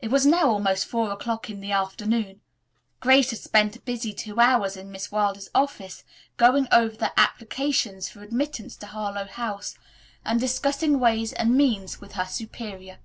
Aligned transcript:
It 0.00 0.08
was 0.10 0.24
now 0.24 0.48
almost 0.48 0.86
four 0.86 1.10
o'clock 1.10 1.50
in 1.50 1.60
the 1.60 1.70
afternoon. 1.70 2.40
Grace 3.00 3.28
had 3.28 3.38
spent 3.38 3.76
a 3.76 3.80
busy 3.82 4.14
two 4.14 4.40
hours 4.40 4.78
in 4.78 4.90
Miss 4.90 5.12
Wilder's 5.12 5.50
office 5.54 6.04
going 6.38 6.66
over 6.72 6.96
the 6.96 7.20
applications 7.20 8.08
for 8.08 8.22
admittance 8.22 8.76
to 8.76 8.86
Harlowe 8.86 9.26
House 9.26 9.76
and 10.24 10.40
discussing 10.40 10.98
ways 11.00 11.34
and 11.34 11.54
means 11.54 12.00
with 12.00 12.12
her 12.12 12.24
superior. 12.24 12.98